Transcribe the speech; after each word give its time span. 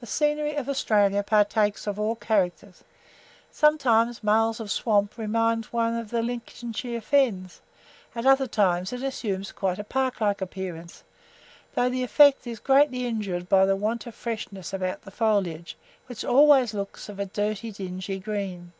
The 0.00 0.06
scenery 0.08 0.56
of 0.56 0.68
Australia 0.68 1.22
partakes 1.22 1.86
of 1.86 1.96
all 1.96 2.16
characters. 2.16 2.82
Sometimes 3.52 4.24
miles 4.24 4.58
of 4.58 4.68
swamp 4.68 5.16
reminds 5.16 5.72
one 5.72 5.94
of 5.96 6.10
the 6.10 6.22
Lincolnshire 6.22 7.00
fens; 7.00 7.60
at 8.16 8.26
other 8.26 8.48
times 8.48 8.92
it 8.92 9.04
assumes 9.04 9.52
quite 9.52 9.78
a 9.78 9.84
park 9.84 10.20
like 10.20 10.40
appearance, 10.40 11.04
though 11.76 11.88
the 11.88 12.02
effect 12.02 12.48
is 12.48 12.58
greatly 12.58 13.06
injured 13.06 13.48
by 13.48 13.64
the 13.64 13.76
want 13.76 14.06
of 14.08 14.16
freshness 14.16 14.72
about 14.72 15.02
the 15.02 15.12
foliage, 15.12 15.76
which 16.08 16.24
always 16.24 16.74
looks 16.74 17.08
of 17.08 17.20
a 17.20 17.26
dirty, 17.26 17.70
dingy 17.70 18.18
green. 18.18 18.72